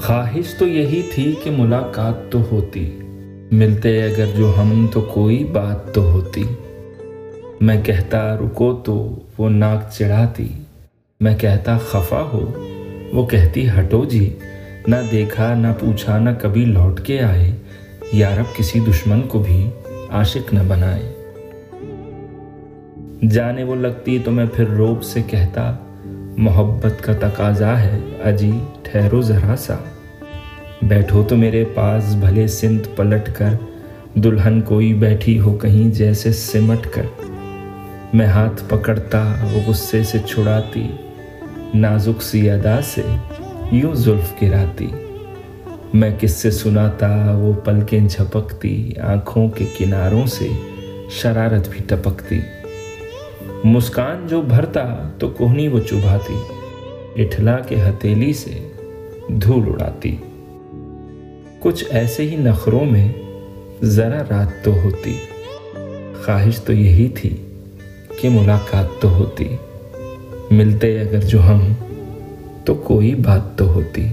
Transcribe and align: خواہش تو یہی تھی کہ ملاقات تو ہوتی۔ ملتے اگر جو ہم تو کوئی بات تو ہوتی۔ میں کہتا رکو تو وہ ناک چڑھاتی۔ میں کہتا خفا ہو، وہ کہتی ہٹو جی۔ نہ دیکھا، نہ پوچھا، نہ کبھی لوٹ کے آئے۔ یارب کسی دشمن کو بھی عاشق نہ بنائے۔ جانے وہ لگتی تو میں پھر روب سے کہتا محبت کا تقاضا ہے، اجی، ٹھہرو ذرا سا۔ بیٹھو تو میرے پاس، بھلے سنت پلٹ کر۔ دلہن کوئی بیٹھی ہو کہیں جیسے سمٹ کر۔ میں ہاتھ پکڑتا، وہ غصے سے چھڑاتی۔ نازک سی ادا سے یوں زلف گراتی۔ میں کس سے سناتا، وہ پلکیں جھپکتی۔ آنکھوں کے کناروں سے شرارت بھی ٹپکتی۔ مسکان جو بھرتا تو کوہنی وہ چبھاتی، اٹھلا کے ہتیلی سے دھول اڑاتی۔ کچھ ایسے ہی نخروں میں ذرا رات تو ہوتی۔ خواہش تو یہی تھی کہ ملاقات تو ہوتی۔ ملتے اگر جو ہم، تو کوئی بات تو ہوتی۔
خواہش 0.00 0.54
تو 0.58 0.66
یہی 0.66 1.02
تھی 1.14 1.34
کہ 1.42 1.50
ملاقات 1.50 2.32
تو 2.32 2.38
ہوتی۔ 2.52 3.00
ملتے 3.52 4.04
اگر 4.04 4.26
جو 4.36 4.52
ہم 4.58 4.86
تو 4.92 5.00
کوئی 5.00 5.44
بات 5.44 5.94
تو 5.94 6.12
ہوتی۔ 6.12 6.44
میں 7.60 7.82
کہتا 7.82 8.36
رکو 8.36 8.74
تو 8.84 9.18
وہ 9.38 9.50
ناک 9.50 9.92
چڑھاتی۔ 9.92 10.48
میں 11.20 11.36
کہتا 11.36 11.78
خفا 11.78 12.20
ہو، 12.20 12.68
وہ 13.12 13.26
کہتی 13.26 13.68
ہٹو 13.68 14.04
جی۔ 14.04 14.38
نہ 14.86 14.96
دیکھا، 15.10 15.54
نہ 15.54 15.68
پوچھا، 15.80 16.18
نہ 16.18 16.30
کبھی 16.40 16.64
لوٹ 16.64 17.00
کے 17.00 17.20
آئے۔ 17.20 17.52
یارب 18.12 18.56
کسی 18.56 18.80
دشمن 18.80 19.22
کو 19.22 19.38
بھی 19.38 19.70
عاشق 20.10 20.54
نہ 20.54 20.58
بنائے۔ 20.68 21.12
جانے 23.30 23.64
وہ 23.64 23.74
لگتی 23.74 24.18
تو 24.24 24.30
میں 24.30 24.46
پھر 24.54 24.64
روب 24.64 25.02
سے 25.02 25.22
کہتا 25.26 25.76
محبت 26.36 27.02
کا 27.02 27.12
تقاضا 27.20 27.80
ہے، 27.80 27.98
اجی، 28.24 28.50
ٹھہرو 28.82 29.22
ذرا 29.22 29.56
سا۔ 29.58 29.76
بیٹھو 30.82 31.22
تو 31.22 31.36
میرے 31.36 31.64
پاس، 31.74 32.14
بھلے 32.14 32.46
سنت 32.46 32.96
پلٹ 32.96 33.30
کر۔ 33.34 33.50
دلہن 34.14 34.60
کوئی 34.60 34.94
بیٹھی 34.94 35.40
ہو 35.40 35.54
کہیں 35.54 35.94
جیسے 35.94 36.32
سمٹ 36.32 36.86
کر۔ 36.92 37.02
میں 38.14 38.26
ہاتھ 38.26 38.62
پکڑتا، 38.68 39.34
وہ 39.52 39.60
غصے 39.66 40.02
سے 40.02 40.18
چھڑاتی۔ 40.26 40.88
نازک 41.74 42.22
سی 42.22 42.50
ادا 42.50 42.80
سے 42.82 43.02
یوں 43.72 43.94
زلف 43.94 44.42
گراتی۔ 44.42 44.86
میں 45.94 46.10
کس 46.20 46.30
سے 46.30 46.50
سناتا، 46.50 47.36
وہ 47.38 47.52
پلکیں 47.52 48.08
جھپکتی۔ 48.08 48.92
آنکھوں 49.02 49.48
کے 49.48 49.64
کناروں 49.78 50.26
سے 50.26 50.48
شرارت 51.10 51.68
بھی 51.68 51.80
ٹپکتی۔ 51.86 52.40
مسکان 53.64 54.26
جو 54.28 54.42
بھرتا 54.42 55.08
تو 55.18 55.28
کوہنی 55.28 55.68
وہ 55.68 55.80
چبھاتی، 55.80 56.34
اٹھلا 57.22 57.58
کے 57.58 57.80
ہتیلی 57.80 58.32
سے 58.32 58.72
دھول 59.28 59.62
اڑاتی۔ 59.66 60.16
کچھ 61.60 61.84
ایسے 61.90 62.22
ہی 62.22 62.36
نخروں 62.36 62.84
میں 62.84 63.12
ذرا 63.82 64.22
رات 64.30 64.64
تو 64.64 64.72
ہوتی۔ 64.74 65.18
خواہش 66.24 66.58
تو 66.60 66.72
یہی 66.72 67.08
تھی 67.08 67.36
کہ 68.20 68.28
ملاقات 68.28 68.86
تو 69.00 69.10
ہوتی۔ 69.10 69.56
ملتے 70.50 71.00
اگر 71.00 71.20
جو 71.20 71.42
ہم، 71.42 71.72
تو 72.64 72.74
کوئی 72.74 73.14
بات 73.14 73.58
تو 73.58 73.74
ہوتی۔ 73.74 74.06